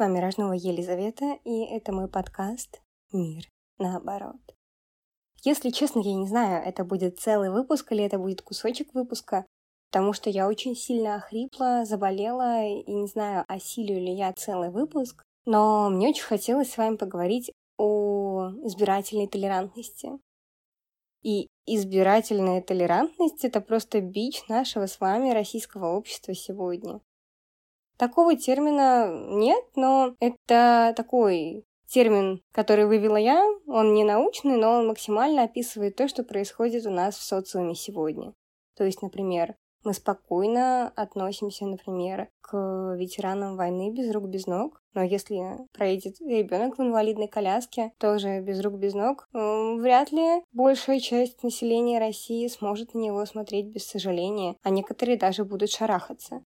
[0.00, 2.80] Вами Рожнова Елизавета, и это мой подкаст
[3.12, 3.44] «Мир
[3.76, 4.40] наоборот».
[5.44, 9.44] Если честно, я не знаю, это будет целый выпуск или это будет кусочек выпуска,
[9.90, 15.22] потому что я очень сильно охрипла, заболела, и не знаю, осилю ли я целый выпуск,
[15.44, 20.12] но мне очень хотелось с вами поговорить о избирательной толерантности.
[21.22, 27.02] И избирательная толерантность— это просто бич нашего с вами российского общества сегодня.
[28.00, 33.46] Такого термина нет, но это такой термин, который вывела я.
[33.66, 38.32] Он не научный, но он максимально описывает то, что происходит у нас в социуме сегодня.
[38.74, 44.80] То есть, например, мы спокойно относимся, например, к ветеранам войны без рук, без ног.
[44.94, 51.00] Но если проедет ребенок в инвалидной коляске, тоже без рук, без ног, вряд ли большая
[51.00, 56.42] часть населения России сможет на него смотреть без сожаления, а некоторые даже будут шарахаться.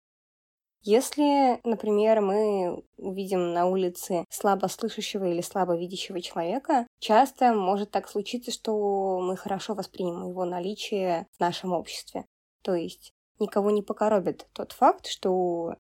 [0.86, 8.10] Если, например, мы увидим на улице слабо слышащего или слабо видящего человека, часто может так
[8.10, 12.26] случиться, что мы хорошо воспримем его наличие в нашем обществе.
[12.64, 15.76] То есть никого не покоробит тот факт, что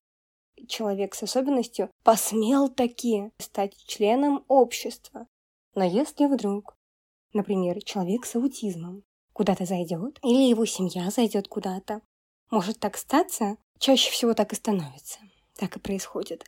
[0.70, 5.28] человек с особенностью посмел таки стать членом общества.
[5.76, 6.78] Но если вдруг,
[7.34, 12.02] например, человек с аутизмом куда-то зайдет, или его семья зайдет куда-то,
[12.52, 15.20] может так статься, чаще всего так и становится,
[15.56, 16.46] так и происходит,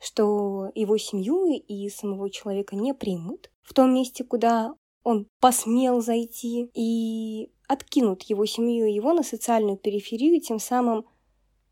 [0.00, 6.70] что его семью и самого человека не примут в том месте, куда он посмел зайти,
[6.74, 11.06] и откинут его семью и его на социальную периферию, тем самым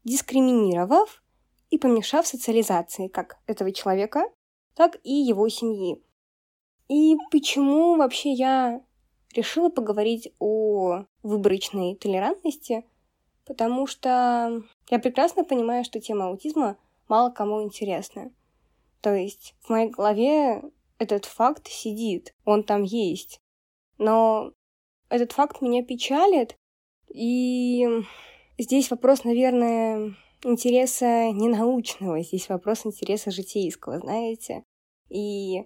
[0.04, 1.22] дискриминировав
[1.70, 4.24] и помешав социализации как этого человека,
[4.74, 6.02] так и его семьи.
[6.88, 8.82] И почему вообще я
[9.34, 12.84] решила поговорить о выборочной толерантности?
[13.44, 16.76] Потому что я прекрасно понимаю, что тема аутизма
[17.08, 18.32] мало кому интересна.
[19.00, 20.62] То есть в моей голове
[20.98, 23.40] этот факт сидит, он там есть.
[23.98, 24.52] Но
[25.08, 26.56] этот факт меня печалит,
[27.12, 27.86] и
[28.58, 34.64] здесь вопрос, наверное, интереса не научного, здесь вопрос интереса житейского, знаете.
[35.08, 35.64] И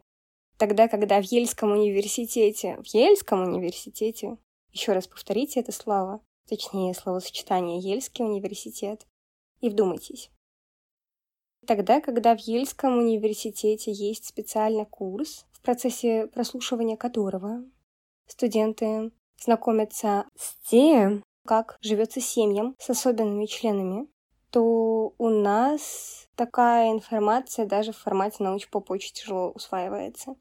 [0.59, 4.39] тогда, когда в Ельском университете, в Ельском университете,
[4.73, 9.07] еще раз повторите это слово, точнее словосочетание Ельский университет,
[9.61, 10.31] и вдумайтесь.
[11.67, 17.65] Тогда, когда в Ельском университете есть специальный курс, в процессе прослушивания которого
[18.27, 19.11] студенты
[19.43, 24.07] знакомятся с тем, как живется семьям с особенными членами,
[24.51, 30.37] то у нас такая информация даже в формате научпоп очень тяжело усваивается.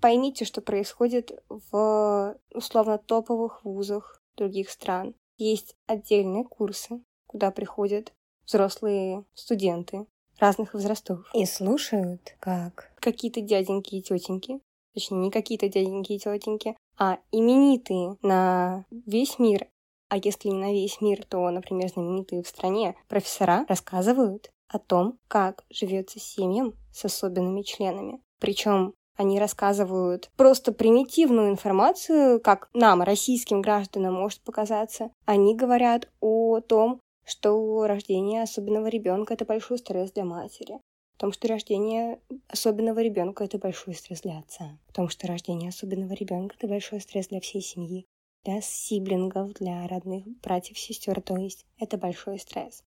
[0.00, 5.14] Поймите, что происходит в условно топовых вузах других стран.
[5.38, 8.12] Есть отдельные курсы, куда приходят
[8.44, 10.06] взрослые студенты
[10.38, 14.60] разных возрастов и слушают, как какие-то дяденьки и тетеньки,
[14.94, 19.68] точнее, не какие-то дяденьки и тетеньки, а именитые на весь мир,
[20.08, 25.18] а если не на весь мир, то, например, знаменитые в стране профессора рассказывают о том,
[25.28, 28.20] как живется семьям с особенными членами.
[28.40, 35.10] Причем они рассказывают просто примитивную информацию, как нам, российским гражданам, может показаться.
[35.26, 40.78] Они говорят о том, что рождение особенного ребенка это большой стресс для матери.
[41.16, 44.78] В том, что рождение особенного ребенка это большой стресс для отца.
[44.86, 48.06] В том, что рождение особенного ребенка это большой стресс для всей семьи,
[48.44, 51.20] для сиблингов, для родных братьев, сестер.
[51.20, 52.84] То есть это большой стресс.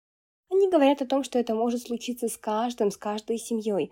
[0.48, 3.90] Они говорят о том, что это может случиться с каждым, с каждой семьей.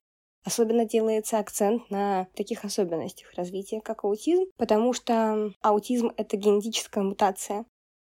[0.48, 7.66] Особенно делается акцент на таких особенностях развития, как аутизм, потому что аутизм— это генетическая мутация.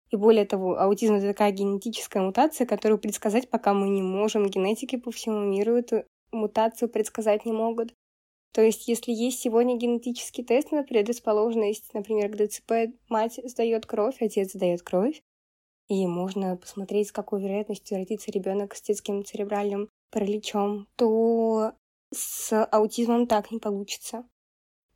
[0.09, 4.47] И более того, аутизм— это такая генетическая мутация, которую предсказать пока мы не можем.
[4.47, 6.03] Генетики по всему миру эту
[6.33, 7.93] мутацию предсказать не могут.
[8.51, 14.17] То есть, если есть сегодня генетический тест на предрасположенность, например, к ДЦП мать сдает кровь,
[14.19, 15.21] отец сдает кровь,
[15.87, 21.71] и можно посмотреть, с какой вероятностью родится ребенок с детским церебральным параличом, то
[22.15, 24.27] с аутизмом так не получится.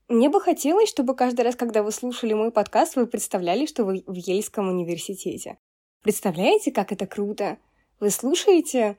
[0.07, 4.03] Мне бы хотелось, чтобы каждый раз, когда вы слушали мой подкаст, вы представляли, что вы
[4.07, 5.59] в Ельском университете.
[6.01, 7.59] Представляете, как это круто?
[7.99, 8.97] Вы слушаете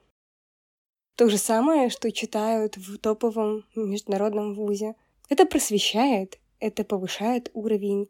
[1.17, 4.95] то же самое, что читают в топовом международном вузе.
[5.29, 8.09] Это просвещает, это повышает уровень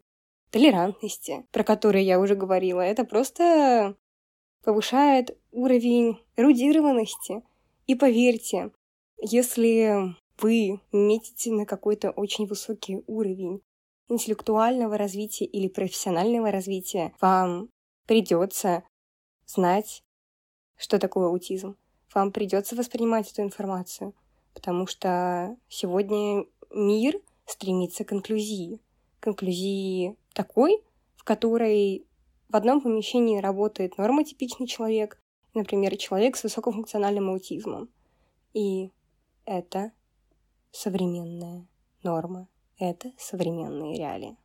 [0.51, 2.81] толерантности, про который я уже говорила.
[2.81, 3.95] Это просто
[4.63, 7.41] повышает уровень эрудированности.
[7.87, 8.71] И поверьте,
[9.21, 13.61] если вы метите на какой-то очень высокий уровень
[14.09, 17.69] интеллектуального развития или профессионального развития, вам
[18.07, 18.83] придется
[19.45, 20.03] знать,
[20.75, 21.77] что такое аутизм.
[22.13, 24.13] Вам придется воспринимать эту информацию.
[24.53, 28.81] потому что сегодня мир стремится к инклюзии.
[29.21, 30.83] К инклюзии такой,
[31.15, 32.05] в которой
[32.49, 35.17] в одном помещении работает нормотипичный человек,
[35.53, 37.89] например, человек с высокофункциональным аутизмом.
[38.53, 38.91] И
[39.45, 39.91] это
[40.71, 41.67] современная
[42.03, 42.47] норма,
[42.77, 44.37] это современные реалии.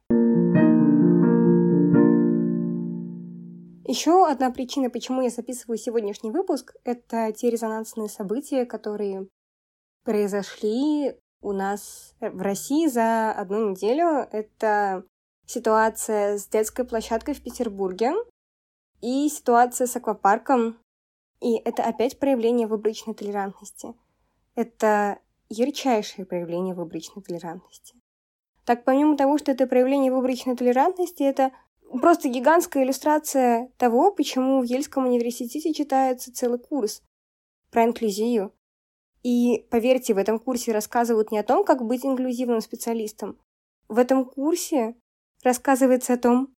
[3.89, 9.29] Еще одна причина, почему я записываю сегодняшний выпуск, это те резонансные события, которые
[10.05, 14.27] произошли у нас в России за одну неделю.
[14.33, 15.05] Это
[15.47, 18.13] ситуация с детской площадкой в Петербурге
[19.01, 20.79] и ситуация с аквапарком.
[21.41, 23.95] И это опять проявление выборочной толерантности.
[24.57, 27.95] Это ярчайшее проявление выборочной толерантности.
[28.65, 31.53] Так, помимо того, что это проявление выборочной толерантности, это
[31.89, 37.03] просто гигантская иллюстрация того, почему в Ельском университете читается целый курс
[37.71, 38.53] про инклюзию.
[39.23, 43.39] И, поверьте, в этом курсе рассказывают не о том, как быть инклюзивным специалистом.
[43.89, 44.97] В этом курсе
[45.45, 46.55] рассказывается о том,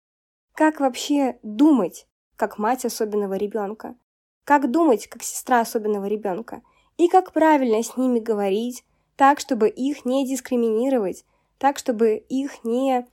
[0.54, 3.98] как вообще думать, как мать особенного ребенка,
[4.44, 6.62] как думать, как сестра особенного ребенка,
[6.98, 8.84] и как правильно с ними говорить,
[9.16, 11.26] так, чтобы их не дискриминировать,
[11.58, 13.08] так, чтобы их не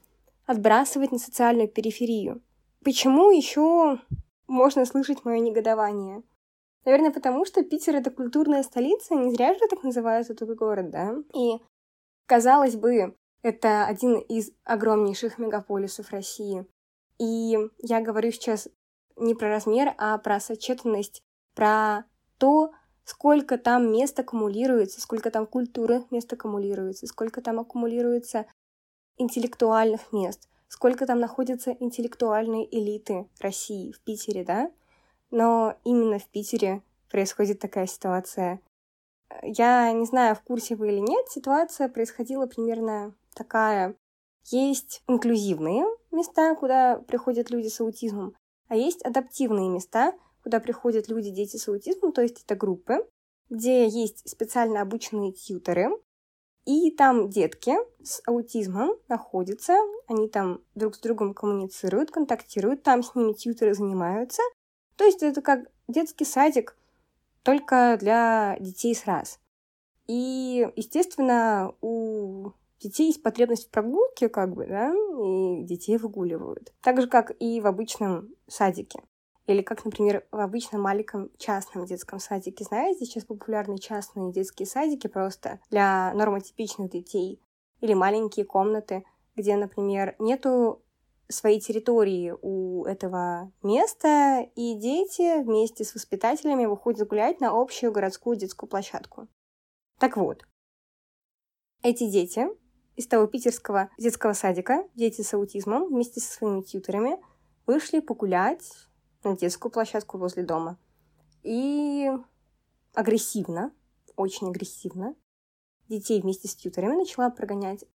[0.45, 2.41] отбрасывать на социальную периферию.
[2.83, 3.99] Почему еще
[4.47, 6.21] можно слышать мое негодование?
[6.85, 11.15] Наверное, потому что Питер— это культурная столица, не зря же так называют этот город, да?
[11.33, 11.59] И,
[12.27, 16.65] казалось бы, это один из огромнейших мегаполисов России.
[17.17, 18.67] И я говорю сейчас
[19.15, 21.23] не про размер, а про сочетанность,
[21.55, 22.05] про
[22.37, 22.71] то,
[23.05, 28.45] сколько там мест аккумулируется, сколько там культурных мест аккумулируется, сколько там аккумулируется
[29.17, 34.71] интеллектуальных мест, сколько там находятся интеллектуальные элиты России в Питере, да?
[35.31, 38.59] Но именно в Питере происходит такая ситуация.
[39.41, 43.95] Я не знаю, в курсе вы или нет, ситуация происходила примерно такая.
[44.45, 48.35] Есть инклюзивные места, куда приходят люди с аутизмом,
[48.67, 50.13] а есть адаптивные места,
[50.45, 52.99] куда приходят люди, дети с аутизмом, то есть это группы,
[53.49, 55.89] где есть специально обученные тьютеры,
[56.65, 59.73] и там детки с аутизмом находятся,
[60.07, 64.43] они там друг с другом коммуницируют, контактируют, там с ними тьютеры занимаются.
[64.97, 66.77] То есть это как детский садик,
[67.41, 69.39] только для детей с раз.
[70.05, 76.71] И, естественно, у детей есть потребность в прогулке, как бы, да, и детей выгуливают.
[76.81, 78.99] Так же, как и в обычном садике.
[79.47, 82.63] Или как, например, в обычном маленьком частном детском садике.
[82.63, 87.39] Знаете, сейчас популярны частные детские садики просто для нормотипичных детей.
[87.81, 89.03] Или маленькие комнаты,
[89.35, 90.81] где, например, нету
[91.27, 98.37] своей территории у этого места, и дети вместе с воспитателями выходят гулять на общую городскую
[98.37, 99.27] детскую площадку.
[99.99, 100.43] Так вот,
[101.83, 102.47] эти дети
[102.95, 107.17] из того питерского детского садика, дети с аутизмом, вместе со своими тьютерами,
[107.65, 108.87] вышли погулять
[109.25, 110.77] на детскую площадку возле дома.
[111.43, 112.09] И
[112.93, 113.71] агрессивно,
[114.15, 115.15] очень агрессивно,
[115.89, 117.85] детей вместе с тьютерами начала прогонять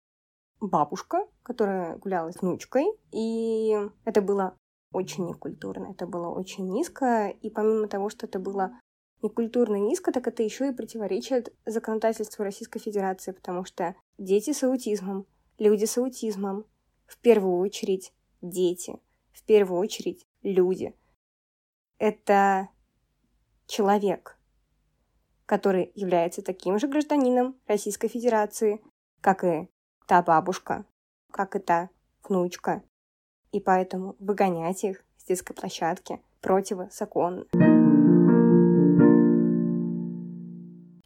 [0.60, 4.54] бабушка, которая гуляла с внучкой, и это было
[4.92, 8.78] очень некультурно, это было очень низко, и помимо того, что это было
[9.22, 15.26] некультурно низко, так это еще и противоречит законодательству Российской Федерации, потому что дети с аутизмом,
[15.58, 16.66] люди с аутизмом,
[17.06, 18.98] в первую очередь дети,
[19.32, 20.94] в первую очередь люди,
[22.00, 22.70] это
[23.66, 24.38] человек,
[25.46, 28.82] который является таким же гражданином Российской Федерации,
[29.20, 29.68] как и
[30.06, 30.86] та бабушка,
[31.30, 31.90] как и та
[32.24, 32.82] внучка.
[33.52, 37.44] И поэтому выгонять их с детской площадки противозаконно.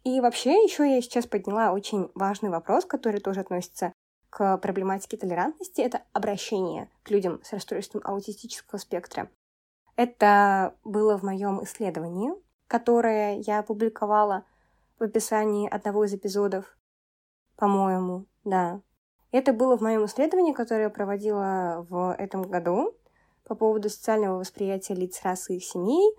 [0.03, 3.91] И вообще еще я сейчас подняла очень важный вопрос, который тоже относится
[4.29, 5.81] к проблематике толерантности.
[5.81, 9.29] Это обращение к людям с расстройством аутистического спектра.
[9.95, 12.31] Это было в моем исследовании,
[12.67, 14.45] которое я опубликовала
[14.99, 16.77] в описании одного из эпизодов,
[17.55, 18.81] по-моему, да.
[19.31, 22.95] Это было в моем исследовании, которое я проводила в этом году
[23.43, 26.15] по поводу социального восприятия лиц расы и семей.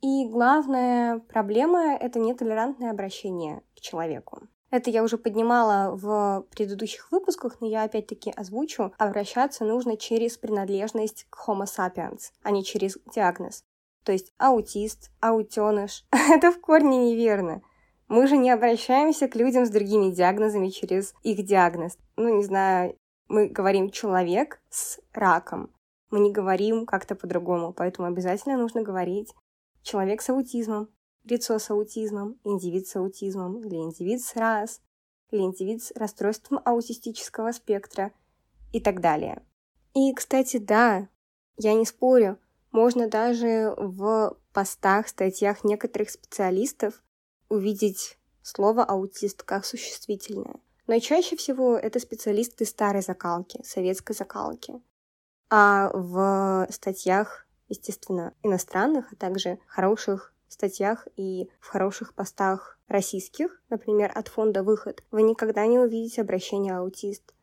[0.00, 4.48] И главная проблема— это нетолерантное обращение к человеку.
[4.72, 8.94] Это я уже поднимала в предыдущих выпусках, но я опять-таки озвучу.
[8.96, 13.64] Обращаться нужно через принадлежность к Homo sapiens, а не через диагноз.
[14.02, 16.06] То есть аутист, аутеныш.
[16.10, 17.60] Это в корне неверно.
[18.08, 21.98] Мы же не обращаемся к людям с другими диагнозами через их диагноз.
[22.16, 22.96] Ну, не знаю,
[23.28, 25.70] мы говорим «человек с раком».
[26.10, 29.34] Мы не говорим как-то по-другому, поэтому обязательно нужно говорить
[29.82, 30.88] «человек с аутизмом»,
[31.24, 34.80] лицо с аутизмом, индивид с аутизмом, или индивид с РАС,
[35.30, 38.12] или индивид с расстройством аутистического спектра
[38.72, 39.42] и так далее.
[39.94, 41.08] И, кстати, да,
[41.56, 42.38] я не спорю,
[42.70, 47.02] можно даже в постах, статьях некоторых специалистов
[47.48, 50.60] увидеть слово «аутист» как существительное.
[50.86, 54.80] Но чаще всего это специалисты старой закалки, советской закалки.
[55.48, 64.10] А в статьях, естественно, иностранных, а также хороших статьях и в хороших постах российских, например,
[64.14, 67.34] от фонда «Выход», вы никогда не увидите обращение «аутист».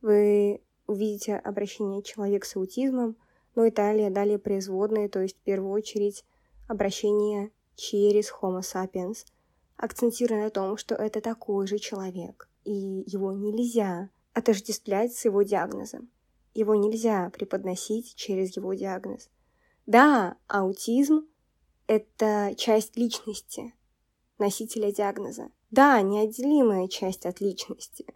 [0.00, 3.16] Вы увидите обращение «человек с аутизмом»,
[3.54, 6.24] ну и далее, далее производные, то есть в первую очередь
[6.68, 9.26] обращение через Homo sapiens,
[9.76, 16.10] акцентируя на том, что это такой же человек, и его нельзя отождествлять с его диагнозом.
[16.54, 19.28] Его нельзя преподносить через его диагноз.
[19.86, 21.26] Да, аутизм—
[21.88, 23.74] это часть личности,
[24.38, 25.50] носителя диагноза.
[25.70, 28.06] Да, неотделимая часть от личности.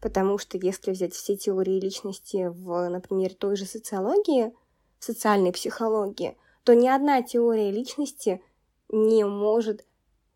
[0.00, 4.52] Потому что если взять все теории личности в, например, той же социологии,
[4.98, 8.42] социальной психологии, то ни одна теория личности
[8.88, 9.86] не может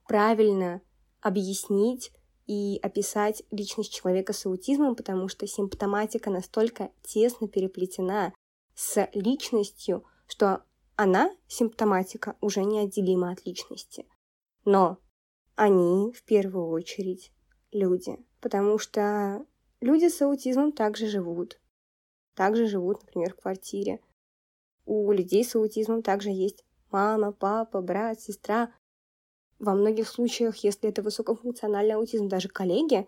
[0.07, 0.81] правильно
[1.21, 2.13] объяснить
[2.47, 8.33] и описать личность человека с аутизмом, потому что симптоматика настолько тесно переплетена
[8.77, 10.63] с личностью, что
[10.97, 14.07] она, симптоматика, уже неотделима от личности.
[14.65, 14.99] Но
[15.55, 17.33] они в первую очередь
[17.71, 19.47] люди, потому что
[19.81, 21.61] люди с аутизмом также живут.
[22.35, 24.01] Также живут, например, в квартире.
[24.85, 28.73] У людей с аутизмом также есть мама, папа, брат, сестра.
[29.59, 33.07] Во многих случаях, если это высокофункциональный аутизм, даже коллеги.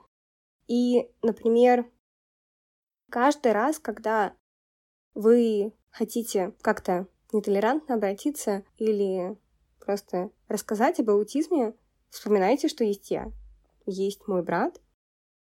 [0.66, 1.90] И, например,
[3.10, 4.34] каждый раз, когда
[5.14, 9.36] вы хотите как-то нетолерантно обратиться или
[9.78, 11.74] просто рассказать об аутизме,
[12.10, 13.32] вспоминайте, что есть я.
[13.86, 14.80] Есть мой брат,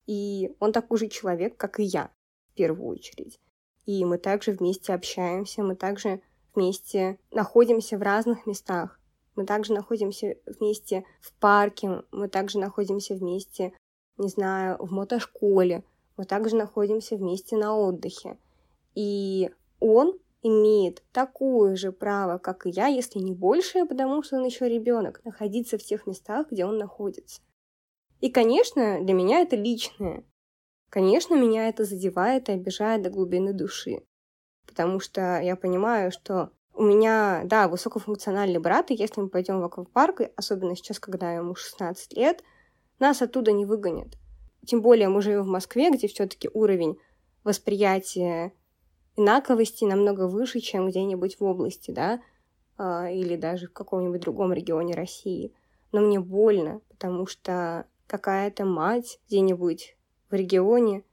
[0.05, 2.09] и он такой же человек, как и я,
[2.51, 3.39] в первую очередь.
[3.86, 6.21] И мы также вместе общаемся, мы также
[6.53, 9.00] вместе находимся в разных местах.
[9.36, 13.74] Мы также находимся вместе в парке, мы также находимся вместе,
[14.17, 15.83] не знаю, в мотошколе,
[16.17, 18.38] мы также находимся вместе на отдыхе.
[18.95, 24.46] И он имеет такое же право, как и я, если не большее, потому что он
[24.46, 27.41] еще ребенок, находиться в тех местах, где он находится.
[28.19, 30.24] И, конечно, для меня это личное.
[30.89, 34.03] Конечно, меня это задевает и обижает до глубины души.
[34.65, 39.63] Потому что я понимаю, что у меня, да, высокофункциональный брат, и если мы пойдем в
[39.65, 42.43] аквапарк, особенно сейчас, когда ему 16 лет,
[43.00, 44.17] нас оттуда не выгонят.
[44.65, 46.98] Тем более мы живем в Москве, где все-таки уровень
[47.43, 48.53] восприятия
[49.16, 52.22] инаковости намного выше, чем где-нибудь в области, да,
[52.78, 55.54] а, или даже в каком-нибудь другом регионе России.
[55.92, 59.98] Но мне больно, потому что какая-то мать где-нибудь
[60.30, 61.04] в регионе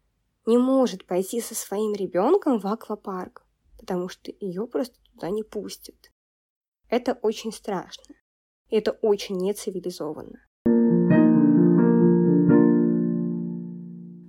[0.46, 3.44] не может пойти со своим ребенком в аквапарк,
[3.78, 6.12] потому что ее просто туда не пустят.
[6.88, 8.14] Это очень страшно.
[8.68, 10.45] И это очень нецивилизованно.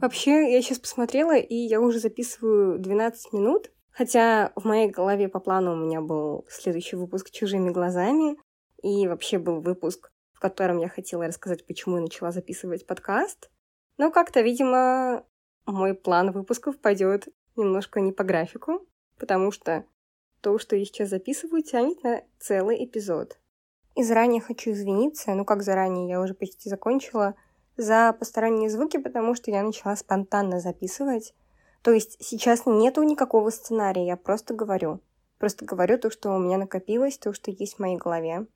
[0.08, 5.42] Вообще, я сейчас посмотрела, и я уже записываю 12 минут, хотя в моей голове по
[5.42, 8.38] плану у меня был следующий выпуск «Чужими глазами»,
[8.82, 13.52] и вообще был выпуск, в котором я хотела рассказать, почему я начала записывать подкаст.
[13.98, 15.26] Но как-то, видимо,
[15.66, 18.88] мой план выпусков пойдет немножко не по графику,
[19.20, 19.84] потому что
[20.40, 23.38] то, что я сейчас записываю, тянет на целый эпизод.
[23.96, 27.36] И заранее хочу извиниться, ну как заранее, я уже почти закончила—
[27.78, 31.34] за посторонние звуки, потому что я начала спонтанно записывать.
[31.82, 35.00] То есть сейчас нету никакого сценария, я просто говорю.
[35.38, 38.48] Просто говорю то, что у меня накопилось, то, что есть в моей голове.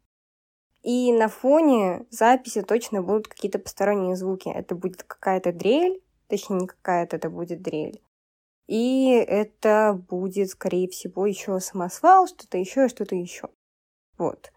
[0.82, 4.50] И на фоне записи точно будут какие-то посторонние звуки.
[4.50, 8.02] Это будет какая-то дрель, точнее не какая-то, это будет дрель.
[8.68, 13.50] И это будет, скорее всего, еще самосвал, что-то еще, что-то еще.
[14.18, 14.52] Вот.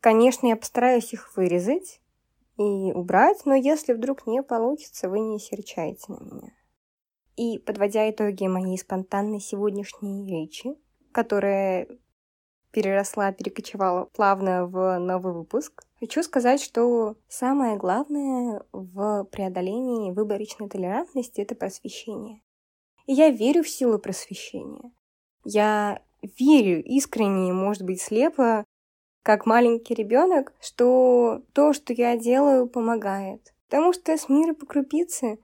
[0.00, 2.00] Конечно, я постараюсь их вырезать,
[2.58, 6.52] и убрать, но если вдруг не получится, вы не серчайте на меня.
[7.36, 10.74] И подводя итоги моей спонтанной сегодняшней речи,
[11.12, 11.86] которая
[12.72, 21.40] переросла, перекочевала плавно в новый выпуск, хочу сказать, что самое главное в преодолении выборочной толерантности—
[21.42, 22.42] это просвещение.
[23.06, 24.92] И я верю в силу просвещения.
[25.44, 28.64] Я верю искренне, может быть, слепо
[29.28, 33.52] как маленький ребенок, что то, что я делаю, помогает.
[33.68, 35.38] Потому что с мира по крупице.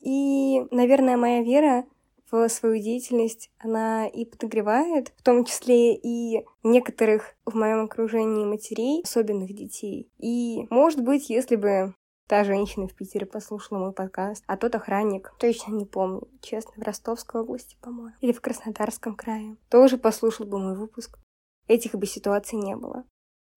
[0.00, 1.84] И, наверное, моя вера
[2.32, 9.02] в свою деятельность, она и подогревает, в том числе и некоторых в моем окружении матерей,
[9.04, 10.10] особенных детей.
[10.18, 11.94] И, может быть, если бы
[12.26, 16.82] та женщина в Питере послушала мой подкаст, а тот охранник, точно не помню, честно, в
[16.82, 21.20] Ростовской области, по-моему, или в Краснодарском крае, тоже послушал бы мой выпуск.
[21.68, 23.04] Этих бы ситуаций не было.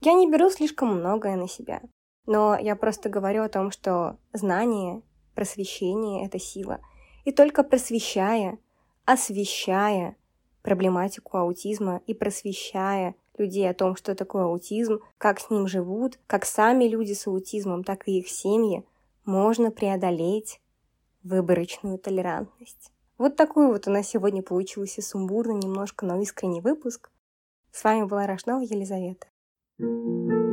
[0.04, 1.80] Я не беру слишком многое на себя,
[2.26, 5.04] но я просто говорю о том, что знание,
[5.36, 6.80] просвещение— это сила.
[7.24, 8.58] И только просвещая,
[9.06, 10.16] освещая
[10.64, 16.46] проблематику аутизма и просвещая людей о том, что такое аутизм, как с ним живут, как
[16.46, 18.84] сами люди с аутизмом, так и их семьи,
[19.24, 20.60] можно преодолеть
[21.22, 22.92] выборочную толерантность.
[23.20, 27.12] Вот такой вот у нас сегодня получился сумбурный немножко, но искренний выпуск.
[27.72, 29.28] С вами была Рашнова Елизавета.
[29.82, 30.51] Thank you.